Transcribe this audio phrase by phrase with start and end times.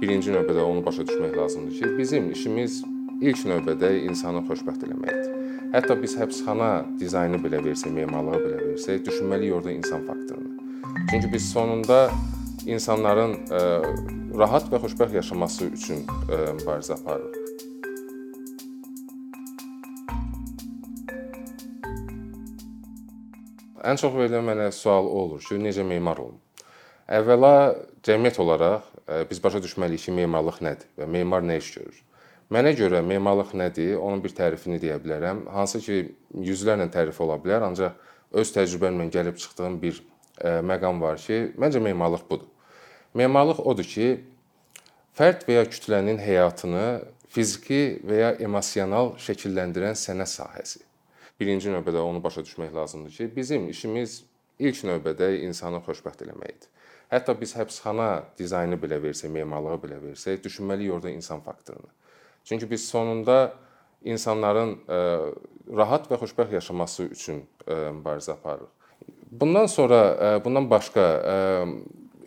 [0.00, 2.82] birinci növbədə onu başa düşmək lazımdır ki, bizim işimiz
[3.20, 5.32] ilk növbədə insanı xoşbəxt eləməkdir.
[5.72, 10.52] Hətta biz həbsxana dizaynı belə versək, memarlığı belə versək, düşünməliyik orada insan faktorunu.
[11.10, 12.10] Çünki biz sonunda
[12.66, 13.62] insanların ə,
[14.38, 17.42] rahat və xoşbəxt yaşaması üçün ə, mübarizə aparırıq.
[23.86, 26.40] Ən çox verilən mənə sual o olur ki, necə memar olum?
[27.06, 27.52] Əvvəla
[28.02, 28.86] cəmiyyət olaraq
[29.30, 32.00] biz başa düşməliyik ki, memarlıq nədir və memar nə iş görür.
[32.50, 33.94] Mənə görə memarlıq nədir?
[34.02, 35.44] Onun bir tərifini deyə bilərəm.
[35.54, 36.00] Hansı ki,
[36.34, 37.94] yüzlərlə tərif ola bilər, ancaq
[38.34, 40.02] öz təcrübəmlə gəlib çıxdığım bir
[40.66, 42.50] məqam var ki, məncə memarlıq budur.
[43.14, 44.08] Memarlıq odur ki,
[45.14, 46.86] fərd və ya kütlənin həyatını
[47.30, 50.82] fiziki və ya emosional şəkilləndirən sənət sahəsi.
[51.38, 54.24] Birinci növbədə onu başa düşmək lazımdır ki, bizim işimiz
[54.58, 56.72] ilk növbədə insanı xoşbəxt eləməkdir.
[57.12, 61.90] Hətta biz həbsxana dizaynı belə versək, memarlığı belə versək, düşünməliyik orada insan faktorunu.
[62.44, 63.52] Çünki biz sonunda
[64.02, 64.98] insanların ə,
[65.76, 68.72] rahat və xoşbəxt yaşaması üçün ə, mübarizə aparırıq.
[69.30, 71.06] Bundan sonra ə, bundan başqa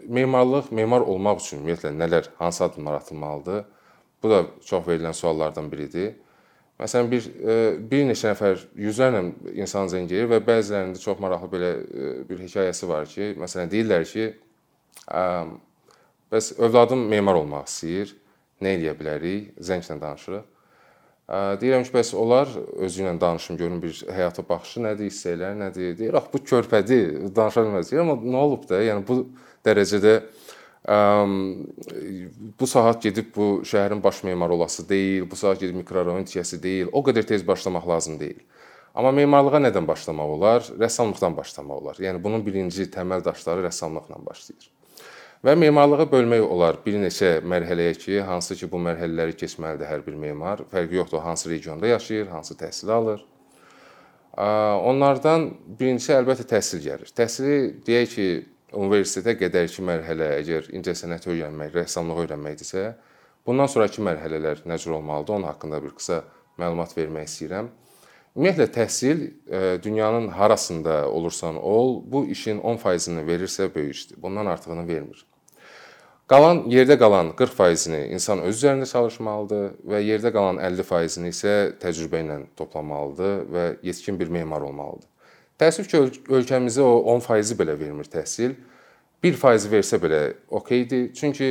[0.09, 3.63] memarlıq, memar olmaq üçün ümumiyyətlə nələr, hansı addımlar atılmalıdır?
[4.23, 6.15] Bu da çox verilən suallardan biridir.
[6.79, 7.25] Məsələn bir
[7.91, 9.21] bir neçə nəfər yüzlərlə
[9.59, 11.71] insan zəng edir və bəzilərində çox maraqlı belə
[12.29, 14.29] bir hekayəsi var ki, məsələn deyirlər ki,
[15.07, 18.15] bəs övladım memar olmaq istəyir.
[18.59, 19.53] Nə edə bilərik?
[19.63, 20.47] Zənglə danışırıq.
[21.61, 22.49] Deyirəm ki, bəs onlar
[22.81, 25.91] özü ilə danışım, görüm bir həyata baxışı nədir, hissələr nədir?
[25.99, 27.91] Deyir, ax bu körpədir, danışa bilməz.
[27.91, 28.79] Deyirəm, amma nə olub da?
[28.81, 29.19] Yəni bu
[29.65, 30.15] dərəcədə
[32.59, 36.89] bu saat gedib bu şəhərin baş memarı olası deyil, bu saat gedib mikrorayon tikəsi deyil.
[36.91, 38.41] O qədər tez başlamaq lazım deyil.
[38.97, 40.65] Amma memarlığa nədən başlamaq olar?
[40.81, 42.01] Rəssamlıqdan başlamaq olar.
[42.01, 44.71] Yəni bunun birinci təməl daşları rəssamlıqla başlayır.
[45.39, 50.17] Və memarlığı bölmək olar bir neçə mərhələyə ki, hansı ki bu mərhələləri keçməlidir hər bir
[50.19, 50.65] memar.
[50.67, 53.21] Fərqi yoxdur hansı regionda yaşayır, hansı təhsil alır.
[54.35, 55.45] Onlardan
[55.79, 57.13] birincisi əlbəttə təhsil gəlir.
[57.15, 58.27] Təhsili deyək ki,
[58.75, 62.83] universitetə qədərki mərhələ əgər incəsənət öyrənmək, rəssamlıq öyrənməkdirsə,
[63.47, 66.19] bundan sonrakı mərhələlər nə cür olmalıdır, onun haqqında bir qısa
[66.59, 67.71] məlumat vermək istəyirəm.
[68.35, 69.23] Ümumiyyətlə təhsil
[69.87, 74.21] dünyanın harasında olursan ol, bu işin 10%-ni verirsə böyük işdir.
[74.21, 75.25] Bundan artığını vermir.
[76.29, 82.35] Qalan yerdə qalan 40%-ni insan öz üzərində çalışmalıdır və yerdə qalan 50%-ni isə təcrübə ilə
[82.59, 85.07] toplamalıdır və yetkin bir memar olmalıdır.
[85.57, 88.53] Təəssüf ki, ölkəmizə o 10%-i belə vermir təhsil.
[89.25, 90.21] 1% versə belə
[90.53, 91.09] okeydir.
[91.17, 91.49] Çünki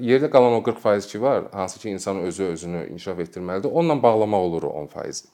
[0.00, 3.68] yerdə qalan o 40% ki var, hansı ki insan özü özünü inkişaf etdirməlidir.
[3.68, 5.26] Onunla bağlamaq olur o 10%.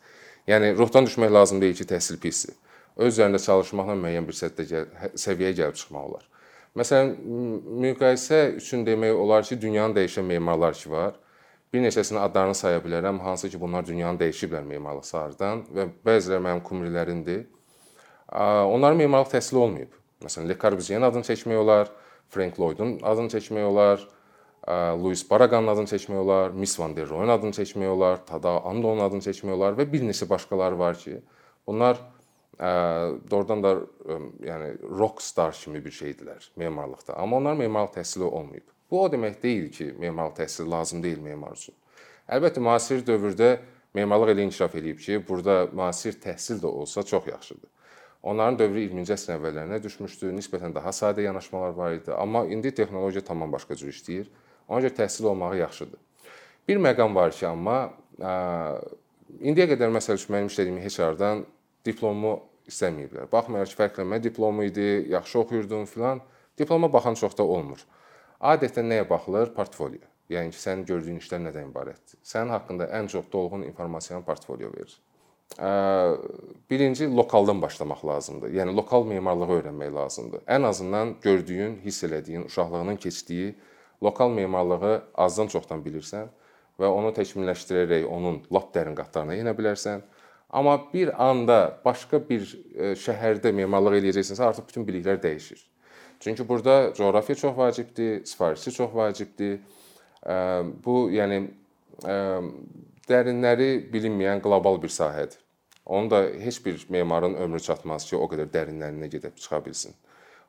[0.51, 2.59] Yəni ruhdan düşmək lazım deyil ki, təhsil pisdir.
[2.97, 6.33] Öz üzərində çalışmaqla müəyyən bir səviyyəyə gəlib çıxmaq olar.
[6.77, 7.15] Məsələn,
[7.81, 11.15] müqayisə üçün demək olar ki, dünyanı dəyişən memarlar ki var.
[11.73, 16.61] Bir neçəsinin adlarını saya bilərəm, hansı ki, bunlar dünyanı dəyişiblər memarlıq sahədən və bəziləri mənim
[16.67, 17.47] kumrilərimdir.
[18.33, 19.95] Onların memarlıq təhsili olmayıb.
[20.25, 21.89] Məsələn, Le Corbusier-in adını çəkmək olar,
[22.29, 24.05] Frank Lloyd-un adını çəkmək olar,
[25.01, 29.25] Louis Barraganın adını çəkmək olar, Miss Van der Rohe'un adını çəkmək olar, Tada Andonun adını
[29.25, 31.21] çəkmək olar və bir neçə başqaları var ki,
[31.67, 32.01] bunlar
[33.31, 33.73] doğrudan da
[34.41, 37.15] yəni rock star kimi bir şeydilər memarlıqda.
[37.15, 38.65] Amma onların memarlıq təhsili olmayıb.
[38.91, 41.75] Bu o demək deyil ki, memarlıq təhsili lazım deyil memar üçün.
[42.29, 43.59] Əlbəttə müasir dövrdə
[43.95, 47.71] memarlıq elə inkişaf eləyib ki, burada müasir təhsil də olsa çox yaxşıdır.
[48.23, 50.33] Onların dövrü 20-ci əsrin əvvəllərinə düşmüşdü.
[50.35, 54.31] Nisbətən daha sadə yanaşmalar var idi, amma indi texnologiya tamam başqa cür işləyir.
[54.69, 56.01] Ona görə təhsil olmağı yaxşıdır.
[56.69, 57.77] Bir məqam var ki, amma
[58.19, 58.33] ə,
[59.39, 61.45] indiyə qədər məsəl üçün mənim işlədiyim HR-dan
[61.87, 62.35] diplomu
[62.71, 63.31] istəməyiblər.
[63.33, 66.21] Baxmayaraq ki, fərqlənmə diplomu idi, yaxşı oxuyurdun filan,
[66.59, 67.83] diploma baxan çox da olmur.
[68.43, 69.55] Adətən nəyə baxılır?
[69.57, 70.05] Portfolio.
[70.33, 72.19] Yəni ki, sənin gördüyün işlər nədən ibarətdir?
[72.27, 74.97] Sənin haqqında ən çox dolğun informasiyanı portfolio verir.
[76.71, 78.51] Birinci lokaldan başlamaq lazımdır.
[78.51, 80.43] Yəni lokal memarlığı öyrənmək lazımdır.
[80.51, 83.55] Ən azından gördüyün, hiss elədiyin, uşaqlığının keçdiyi
[84.03, 86.29] lokal memarlığı azdan çoxdan bilirsən
[86.81, 90.03] və onu təkmilləşdirərək onun lap dərin qatlarına enə bilərsən.
[90.51, 95.65] Amma bir anda başqa bir e, şəhərdə memarlıq eləyəcəksənsə, artıq bütün biliklər dəyişir.
[96.21, 99.59] Çünki burada coğrafiya çox vacibdir, sifarişçi çox vacibdir.
[100.85, 101.43] Bu, yəni
[103.09, 105.39] dərinləri bilinməyən qlobal bir sahədir.
[105.87, 109.95] Onu da heç bir memarın ömrü çatmaz ki, o qədər dərinlərinə gedib çıxa bilsin.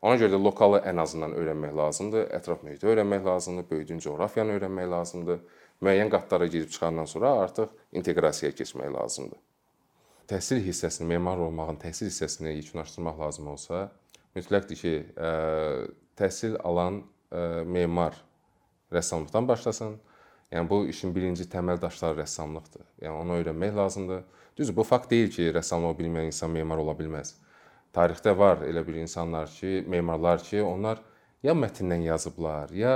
[0.02, 4.90] Ona görə də lokalı ən azından öyrənmək lazımdır, ətraf mühiti öyrənmək lazımdır, böyüdüyün coğrafiyanı öyrənmək
[4.96, 5.44] lazımdır.
[5.82, 9.47] Müəyyən qatlara girib çıxandan sonra artıq inteqrasiyaya keçmək lazımdır
[10.28, 13.88] təhsil hissəsini, memar olmağın təhsil hissəsini yekunlaşdırmaq lazım olsa,
[14.36, 14.94] mütləqdir ki,
[16.20, 17.02] təhsil alan
[17.68, 18.18] memar
[18.94, 19.98] rəssamlıqdan başlasın.
[20.52, 22.86] Yəni bu işin birinci təməl daşları rəssamlıqdır.
[23.04, 24.24] Yəni onu öyrənmək lazımdır.
[24.58, 27.34] Düzdür, bu fakt deyil ki, rəssamlıq bilməyən insan memar ola bilməz.
[27.94, 31.02] Tarixdə var elə bir insanlar ki, memarlar ki, onlar
[31.44, 32.94] ya mətndən yazıblar, ya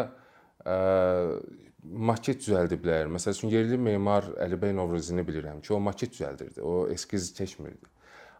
[1.84, 3.10] maket düzəldiblər.
[3.12, 6.62] Məsəl üçün yerli memar Əlibəy Novruzini bilirəm ki, o maket düzəldirdi.
[6.62, 7.90] O eskiz çəkmirdi.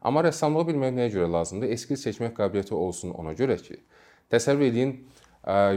[0.02, 1.74] Amma rəssamlığı bilmək nəyə görə lazımdır?
[1.76, 3.78] Eskiz çəkmək qabiliyyəti olsun ona görə ki,
[4.34, 4.96] təsəvvür eləyin,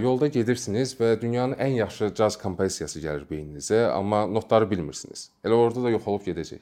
[0.00, 5.30] yolda gedirsiniz və dünyanın ən yaxşı caz kompozisiyası gəlir beyninizə, amma notları bilmirsiniz.
[5.44, 6.60] Elə orada da yox olub gedəcək.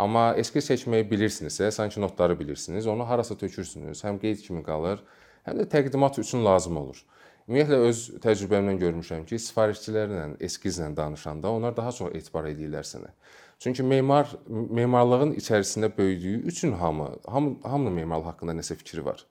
[0.00, 5.02] Amma eskiz çəkməyi bilirsinizsə, sanki notları bilirsiniz, onu harasa tökürsünüz, həm qeyd kimi qalır,
[5.44, 7.02] həm də təqdimat üçün lazım olur.
[7.50, 13.08] Ümumiyyətlə öz təcrübəmdən görmüşəm ki, sifarişçilərlə, eskizlə danışanda onlar daha çox etibar edirlər sənə.
[13.58, 19.24] Çünki memar memarlığın içərisində böyüdüyü üçün hamı, hamı hamının memarlıq haqqında nəsə fikri var.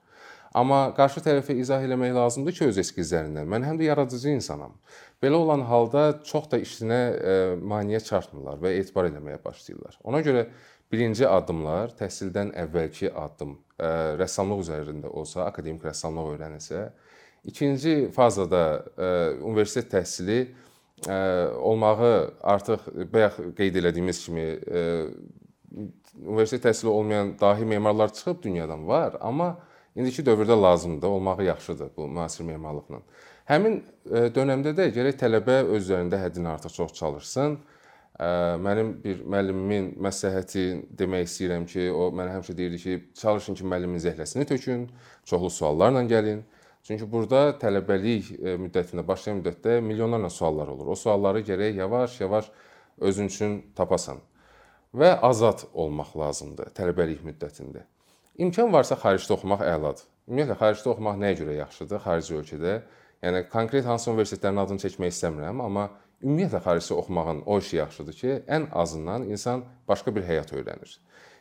[0.52, 3.48] Amma qarşı tərəfə izah eləmək lazımdır ki, öz eskizlərindən.
[3.48, 4.74] Mən həm də yaradıcı insanam.
[5.22, 7.36] Belə olan halda çox da işinə e,
[7.72, 9.96] maneə çatmırlar və etibar eləməyə başlayırlar.
[10.04, 10.44] Ona görə
[10.92, 13.88] birinci addımlar təhsildən əvvəlki addım e,
[14.20, 16.90] rəssamlıq üzərində olsa, akademik rəssamlıq öyrənilsə,
[17.44, 19.06] ikinci fazada e,
[19.42, 20.46] universitet təhsili
[21.56, 22.82] olmağı artıq
[23.12, 24.46] bayaq qeyd elədiyimiz kimi
[26.20, 29.58] universitet təhsili olmayan dahi memarlar çıxıb dünyadan var, amma
[29.96, 33.00] indiki dövrdə lazımdır, olmağı yaxşıdır bu müasir memarlıqla.
[33.48, 37.58] Həmin dövrdə də gərək tələbə öz üzərində həddindən artıq çox çalışsın.
[38.60, 40.64] Mənim bir müəllimimin məsləhəti
[40.98, 44.90] demək istəyirəm ki, o mənə həmişə deyirdi ki, çalışın ki, müəllimin zəhləsini tökün,
[45.24, 46.42] çoxlu suallarla gəlin.
[46.86, 50.94] Çünki burada tələbəlik e, müddətində, başlayan müddətdə milyonlarla suallar olur.
[50.94, 52.50] O sualları gərək yavaş-yavaş
[53.00, 54.20] özün üçün tapasan
[54.94, 57.84] və azad olmaq lazımdır tələbəlik müddətində.
[58.40, 60.06] İmkan varsa xaricdə oxumaq əladır.
[60.30, 62.02] Ümumiyyətlə xaricdə oxumaq nəyə görə yaxşıdır?
[62.06, 62.74] Xarici ölkədə.
[63.20, 65.90] Yəni konkret hansı universitetlərin adını çəkmək istəmirəm, amma
[66.24, 70.96] ümumiyyətlə xaricdə oxumağın o işi yaxşıdır ki, ən azından insan başqa bir həyat öyrənir.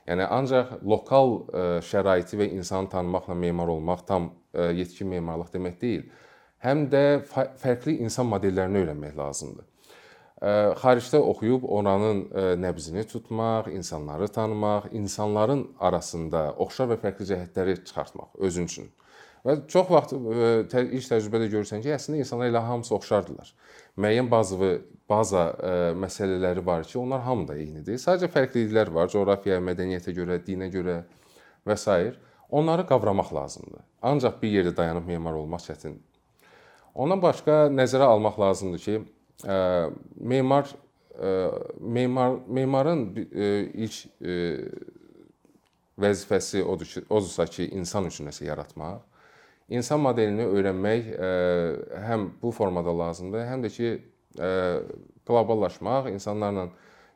[0.10, 5.76] Yəni ancaq lokal e, şəraiti və insanı tanımaqla memar olmaq tam e, yetkin memarlıq demək
[5.82, 6.08] deyil.
[6.66, 9.68] Həm də fərqli insan modellərini öyrənmək lazımdır.
[10.42, 12.24] E, xaricdə oxuyub oranın
[12.64, 18.90] nəbzini tutmaq, insanları tanımaq, insanların arasında oxşar və fərqli cəhətləri çıxartmaq özün üçün.
[19.50, 23.48] Və çox vaxt ə, iş təcrübədə görürsən ki, əslində insanlar elə hamısı oxşardılar.
[23.98, 24.60] Müəyyən bazı
[25.10, 27.98] baza ə, məsələləri var ki, onlar hamıda eynidir.
[27.98, 31.00] Sadəcə fərqliliklər var, coğrafiyaya, mədəniyyətə görə, dinə görə
[31.66, 31.98] və s.
[32.50, 33.82] Onları qavramaq lazımdır.
[34.12, 36.06] Ancaq bir yerdə dayanıb memar olmaq çətindir.
[36.94, 39.02] Ondan başqa nəzərə almaq lazımdır ki,
[39.50, 39.60] ə,
[40.20, 40.70] memar
[41.18, 41.34] ə,
[41.98, 43.52] memar memarın ə,
[43.86, 44.40] ilk ə,
[46.00, 49.09] vəzifəsi odur ki, odursa ki, insan üçün nəsə yaratmaq
[49.70, 51.32] insan modelini öyrənmək e,
[52.08, 53.92] həm bu formada lazımdır, həm də ki,
[54.40, 54.52] e,
[55.30, 56.70] qloballaşmaq, insanlarla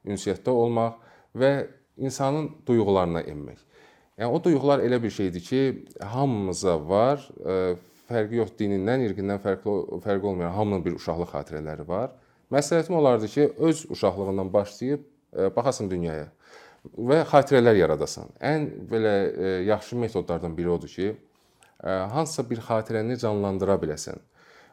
[0.05, 0.99] ünsiyyətdə olmaq
[1.37, 1.53] və
[1.97, 3.63] insanın duyğularına enmək.
[4.19, 5.63] Yəni o duyğular elə bir şeydir ki,
[6.13, 7.25] hamımıza var.
[7.41, 7.75] E,
[8.09, 12.11] fərqi yox dinindən, irqindən fərqli fərqi olmayan hamının bir uşaqlıq xatirələri var.
[12.53, 15.09] Məsləhətim olardı ki, öz uşaqlığından başlayıb
[15.55, 16.27] baxasan dünyaya
[16.83, 18.27] və xatirələr yaradasan.
[18.43, 19.13] Ən belə
[19.65, 21.13] yaxşı metodlardan biri odur ki,
[21.83, 24.21] hansısa bir xatirəni canlandıra biləsən.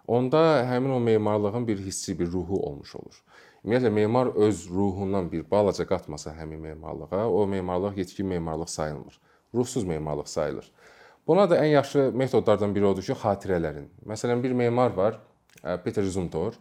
[0.07, 3.23] Onda həmin o memarlığın bir hissi, bir ruhu olmuş olur.
[3.64, 9.21] Ümumiyyətlə memar öz ruhundan bir balaca qatmasa həmin memarlığa, o memarlıq yetkin memarlıq sayılmır.
[9.55, 10.73] Ruhsuz memarlıq sayılır.
[11.26, 13.87] Buna da ən yaxşı metodlardan biri odur ki, xatirələrin.
[14.07, 15.19] Məsələn, bir memar var,
[15.85, 16.55] Peter Zumthor.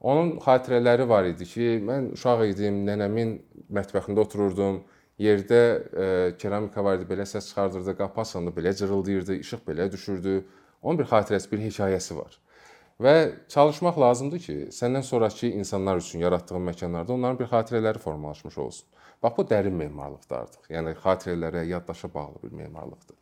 [0.00, 3.38] Onun xatirələri var idi ki, mən uşaq idim, nənəmin
[3.72, 4.82] mətbəxində otururdum,
[5.18, 5.58] Yerdə
[5.94, 6.06] e,
[6.38, 10.40] keramika var idi, belə səs çıxardırdı, qapı açılanda belə cırıldayırdı, işıq belə düşürdü.
[10.82, 12.38] Onun bir xatirəsi, bir hekayəsi var.
[13.00, 13.14] Və
[13.48, 18.88] çalışmaq lazımdır ki, səndən sonrakı insanlar üçün yaratdığın məkanlarda onların bir xatirələri formalaşmış olsun.
[19.22, 20.66] Bax bu dərin memarlıqdır artıq.
[20.74, 23.16] Yəni xatirələrə, yaddaşa bağlı bir memarlıqdır.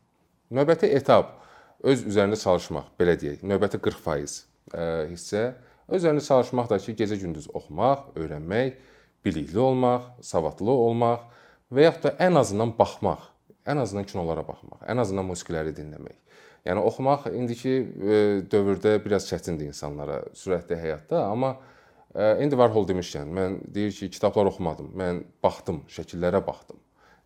[0.53, 1.37] Növbəti etap
[1.83, 3.45] öz üzərində çalışmaq, belə deyək.
[3.45, 4.41] Növbəti 40%
[4.73, 5.45] e, hissə
[5.89, 8.81] öz üzərində çalışmaq da ki, gecə-gündüz oxumaq, öyrənmək,
[9.25, 11.29] bilikli olmaq, savadlı olmaq
[11.73, 13.25] və yaxud da ən azından baxmaq,
[13.69, 16.19] ən azından kinolara baxmaq, ən azından musiqiləri dinləmək.
[16.67, 18.19] Yəni oxumaq indiki e,
[18.50, 21.57] dövrdə biraz çətindir insanlara sürətli həyatda, amma
[22.14, 24.93] e, indi Warhol demişkən, mən deyir ki, kitablar oxumadım.
[24.99, 26.79] Mən baxdım, şəkillərə baxdım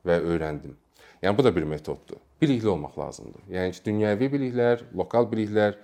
[0.08, 0.76] və öyrəndim.
[1.22, 2.22] Yəni bu da bir metoddur.
[2.40, 3.44] Bilikli olmaq lazımdır.
[3.52, 5.76] Yəni ki, dünyəvi biliklər, lokal biliklər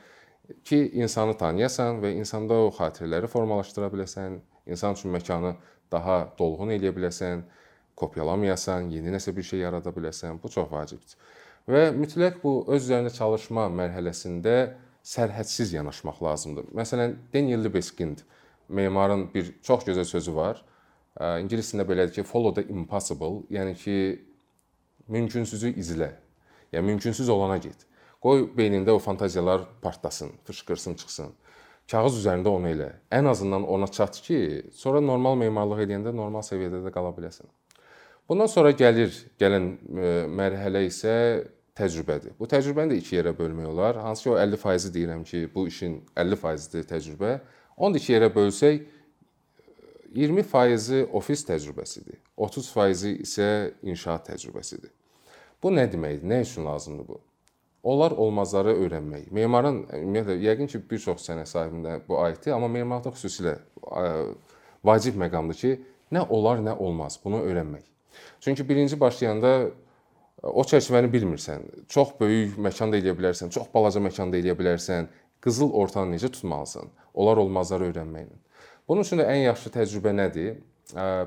[0.64, 5.56] ki, insanı tanıyasan və insanda o xatirələri formalaşdıra biləsən, insan üçün məkanı
[5.92, 7.44] daha dolğun eləyə biləsən
[8.02, 10.42] kopyalamayasan, yeni nəsə bir şey yarada biləsən.
[10.42, 11.16] Bu çox vacibdir.
[11.70, 14.56] Və mütləq bu öz üzərində çalışma mərhələsində
[15.06, 16.72] sərhədsiz yanaşmaq lazımdır.
[16.74, 18.24] Məsələn, Daniel Libeskind
[18.68, 20.64] memarın bir çox gözəl sözü var.
[21.20, 23.96] İngilis dilində belədir ki, follow the impossible, yəni ki,
[25.12, 26.12] mümkünsüzü izlə.
[26.72, 27.86] Yəni mümkünsüz olana get.
[28.22, 31.32] Qoy beynində o fantaziyalar partlasın, fışqırsın, çıxsın.
[31.90, 32.88] Kağız üzərində onu elə.
[33.12, 34.38] Ən azından ona çat ki,
[34.72, 37.50] sonra normal memarlıq edəndə normal səviyyədə də qala biləsən.
[38.32, 41.14] Bundan sonra gəlir, gələn e, mərhələ isə
[41.76, 42.32] təcrübədir.
[42.38, 43.98] Bu təcrübəni də iki yerə bölmək olar.
[44.00, 47.34] Hansı ki o 50% deyirəm ki, bu işin 50%-dir təcrübə.
[47.76, 48.86] Onu da iki yerə bölsək
[50.16, 52.22] 20%-i ofis təcrübəsidir.
[52.48, 53.50] 30%-i isə
[53.92, 54.88] inşaat təcrübəsidir.
[55.60, 56.24] Bu nə deməkdir?
[56.32, 57.20] Nə üçün lazımdır bu?
[57.84, 59.28] Olar olmazları öyrənmək.
[59.28, 63.58] Memarın ümumiyyətlə yəqin ki, bir çox sənət sahibində bu aiddir, amma memarlıqda xüsusilə
[64.80, 65.78] vacib məqamdır ki,
[66.16, 67.91] nə olar, nə olmaz, bunu öyrənmək.
[68.40, 69.70] Çünki birinci başlayanda
[70.42, 71.66] o çərçivəni bilmirsən.
[71.88, 75.08] Çox böyük məkan da eləyə bilərsən, çox balaca məkan da eləyə bilərsən.
[75.42, 76.90] Qızıl ortanı necə tutmalısan?
[77.14, 78.36] Olar olmazları öyrənməklə.
[78.88, 80.60] Bunun üçün də ən yaxşı təcrübə nədir?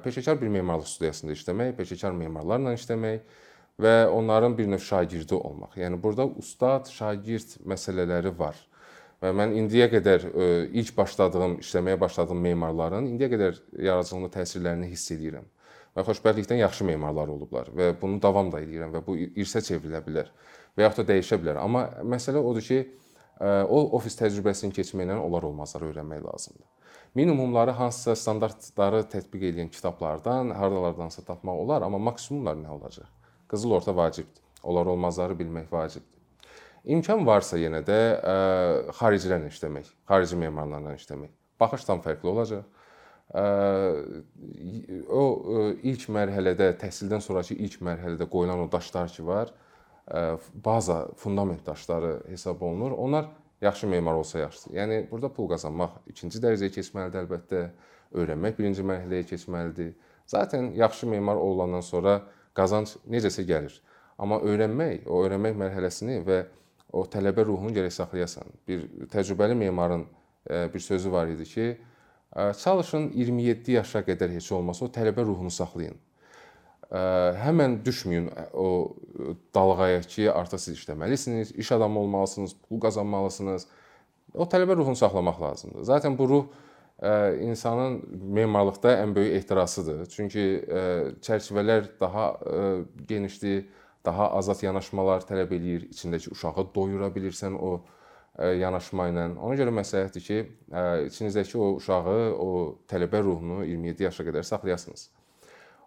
[0.04, 3.42] Peşəkar bir memarlıq studiyasında işləmək, peşəkar memarlarla işləmək
[3.82, 5.76] və onların bir növ şagirdi olmaq.
[5.80, 8.60] Yəni burada ustad, şagird məsələləri var.
[9.24, 10.28] Və mən indiyə qədər
[10.76, 15.48] ilk başladığım, işləməyə başladığım memarların indiyə qədər yaradıcılığında təsirlərini hiss edirəm
[15.96, 20.32] və xoşbəxtlikdən yaxşı memarlar olublar və bunu davam da edirəm və bu irsə çevrilə bilər
[20.76, 21.60] və yaxud da dəyişə bilər.
[21.64, 22.82] Amma məsələ odur ki,
[23.40, 26.68] o ofis təcrübəsini keçməklə olar olmazları öyrənmək lazımdır.
[27.16, 33.08] Minimumları hansısa standartları tətbiq edən kitablardan, hardalardansa tapmaq olar, amma maksimumlar nə olacaq?
[33.48, 34.44] Qızıl orta vacibdir.
[34.64, 36.12] Olar olmazları bilmək vacibdir.
[36.86, 38.00] İmkan varsa yenə də
[39.00, 41.32] xaricilərlə işləmək, xarici memarlarla işləmək.
[41.60, 42.75] Baxış tam fərqli olacaq
[43.34, 45.24] o
[45.84, 49.54] ilk mərhələdə, təhsildən sonrakı ilk mərhələdə qoyulan o daşlar ki var,
[50.54, 52.92] baza, fundament daşları hesab olunur.
[52.92, 53.26] Onlar
[53.62, 54.76] yaxşı memar olsa yaxşıdır.
[54.78, 57.64] Yəni burada pul qazanmaq ikinci dərəcəyə keçməlidir əlbəttə.
[58.16, 59.96] Öyrənmək birinci mərhələyə keçməlidir.
[60.28, 62.22] Zaten yaxşı memar olandan sonra
[62.54, 63.74] qazanc necəsə gəlir.
[64.18, 66.46] Amma öyrənmək, o öyrənmək mərhələsini və
[66.96, 68.48] o tələbə ruhunu gərək saxlayasan.
[68.68, 70.06] Bir təcrübəli memarın
[70.46, 71.78] bir sözü var idi ki,
[72.36, 75.96] Çalışın 27 yaşa qədər heç olmasa o tələbə ruhunu saxlayın.
[76.92, 78.96] Həmən düşməyin o
[79.56, 83.68] dalğaya ki, artıq siz işləməlisiniz, iş adamı olmalısınız, pul qazanmalısınız.
[84.34, 85.84] O tələbə ruhunu saxlamaq lazımdır.
[85.88, 86.46] Zaten bu ruh
[87.40, 88.04] insanın
[88.36, 90.06] memarlıqda ən böyük ehtirasıdır.
[90.06, 90.66] Çünki
[91.24, 92.40] çərçivələr daha
[93.08, 93.66] genişdir,
[94.06, 95.88] daha azad yanaşmalar tələb eləyir.
[95.90, 97.80] İçindəki uşağı doyura bilirsən o
[98.36, 99.26] yanaşma ilə.
[99.40, 100.40] Ona görə məsləhətdir ki,
[101.10, 102.50] içinizdəki o uşağı, o
[102.90, 105.10] tələbə ruhunu 27 yaşa qədər saxlayasınız.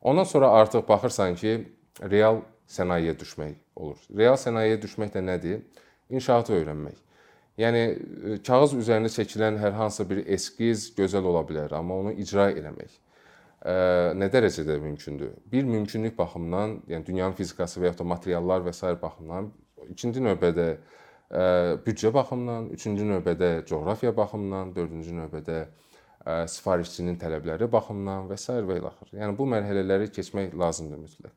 [0.02, 1.58] Ondan sonra artıq baxırsan ki,
[2.02, 3.98] real sənayeyə düşmək olur.
[4.16, 5.60] Real sənayeyə düşmək də nədir?
[6.08, 6.96] İnşaatı öyrənmək.
[7.58, 7.82] Yəni
[8.46, 12.92] kağız üzərində çəkilən hər hansı bir eskiz gözəl ola bilər, amma onu icra eləmək
[14.14, 15.32] nə dərəcədə mümkündür?
[15.50, 18.92] Bir mümkünlük baxımından, yəni dünyanın fizikası və ya da materiallar və s.
[19.02, 19.50] baxımından
[19.90, 20.68] ikinci növbədə
[21.30, 25.58] büdcə baxımından, üçüncü növbədə coğrafiya baxımından, dördüncü növbədə
[26.48, 28.52] sifarişçinin tələbləri baxımından və s.
[28.52, 29.12] və ilaxır.
[29.20, 31.36] Yəni bu mərhələləri keçmək lazımdır mütləq.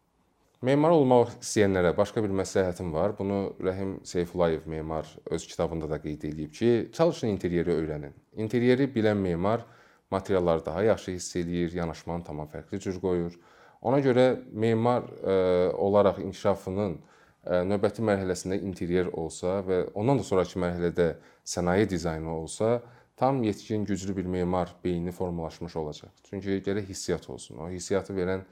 [0.61, 3.15] Memar olmaq istəyənlərə başqa bir məsləhətim var.
[3.17, 8.13] Bunu Rəhim Seyfullayev memar öz kitabında da qeyd edib ki, çalışın interyeri öyrənin.
[8.37, 9.65] Interyeri bilən memar
[10.11, 13.39] materialları daha yaxşı hiss eləyir, yanaşmanı tamam fərqli cür qoyur.
[13.81, 16.99] Ona görə memar ə, olaraq inkişafının
[17.45, 21.07] növbəti mərhələsində interyer olsa və ondan da sonrakı mərhələdə
[21.47, 22.81] sənaye dizaynı olsa,
[23.17, 26.09] tam yetkin, güclü bir memar beyni formalaşmış olacaq.
[26.29, 27.57] Çünki gərək hissiyat olsun.
[27.57, 28.45] O hissiyatı verən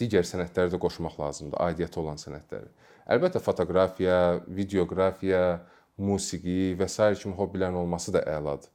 [0.00, 2.68] digər sənətləri də qoşmaq lazımdır, aidiyyəti olan sənətləri.
[3.08, 5.60] Əlbəttə fotoqrafiya, videoqrafiya,
[5.98, 7.14] musiqi və s.
[7.20, 8.70] kimi hobbilərin olması da əladır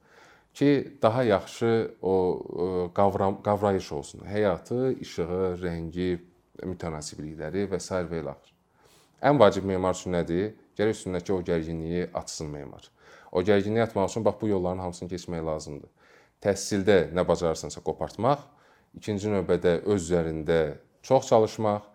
[0.54, 1.70] ki, daha yaxşı
[2.02, 2.14] o
[2.94, 4.22] qavram, qavrayış olsun.
[4.26, 6.10] Həyatı, işığı, rəngi,
[6.62, 8.02] mütənasiblikləri və s.
[8.10, 8.53] və ilaxır.
[9.22, 10.52] Ən vacib memar üçün nədir?
[10.78, 12.88] Gərək üstündəki o gərginliyi açsın memar.
[13.30, 15.90] O gərginliyi atmaq üçün bax bu yolların hamısını keçmək lazımdır.
[16.42, 18.42] Təhsildə nə bacarırsansa qopartmaq,
[18.98, 20.58] ikinci növbədə öz üzərində
[21.06, 21.86] çox çalışmaq,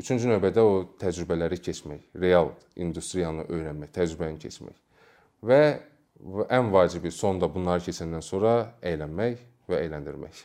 [0.00, 4.76] üçüncü növbədə o təcrübələri keçmək, real industriyanı öyrənmək, təcrübəni keçmək.
[5.46, 5.60] Və
[6.50, 10.44] ən vacibi sonda bunları keçəndən sonra əylənmək və əyləndirmək.